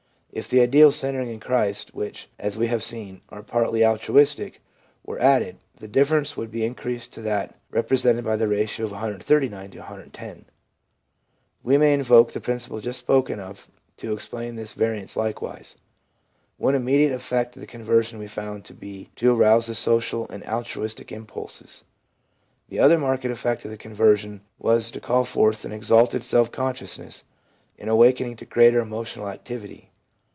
If 0.33 0.47
the 0.47 0.61
ideals 0.61 0.95
centering 0.95 1.29
in 1.29 1.41
Christ, 1.41 1.93
which, 1.93 2.29
as 2.39 2.57
we 2.57 2.67
have 2.67 2.81
seen, 2.81 3.19
are 3.27 3.43
partly 3.43 3.85
altruistic, 3.85 4.61
were 5.05 5.19
added, 5.19 5.57
the 5.75 5.89
difference 5.89 6.37
would 6.37 6.49
be 6.49 6.63
increased 6.63 7.11
to 7.11 7.21
that 7.23 7.59
represented 7.69 8.23
by 8.23 8.37
the 8.37 8.47
ratio 8.47 8.85
of 8.85 8.93
139 8.93 9.71
to 9.71 9.77
no. 9.79 10.35
We 11.63 11.77
may 11.77 11.93
invoke 11.93 12.31
the 12.31 12.39
principle 12.39 12.79
just 12.79 12.99
spoken 12.99 13.41
of 13.41 13.67
to 13.97 14.13
explain 14.13 14.55
this 14.55 14.71
variance 14.71 15.17
likewise. 15.17 15.75
One 16.55 16.75
immediate 16.75 17.11
effect 17.11 17.57
of 17.57 17.67
con 17.67 17.83
version 17.83 18.17
we 18.17 18.27
found 18.27 18.63
to 18.63 18.73
be 18.73 19.09
to 19.17 19.35
arouse 19.35 19.65
the 19.65 19.75
social 19.75 20.29
and 20.29 20.45
altruistic 20.47 21.11
impulses. 21.11 21.83
The 22.69 22.79
other 22.79 22.97
marked 22.97 23.25
effect 23.25 23.65
of 23.65 23.77
conversion 23.79 24.43
was 24.57 24.91
to 24.91 25.01
call 25.01 25.25
forth 25.25 25.65
an 25.65 25.73
exalted 25.73 26.23
self 26.23 26.53
consciousness, 26.53 27.25
an 27.77 27.89
awaken 27.89 28.27
ing 28.27 28.35
to 28.37 28.45
greater 28.45 28.79
emotional 28.79 29.27
activity. 29.27 29.89